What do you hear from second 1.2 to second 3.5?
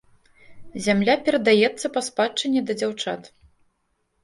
перадаецца па спадчыне да дзяўчат.